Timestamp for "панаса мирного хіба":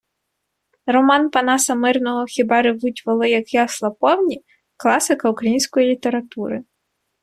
1.29-2.61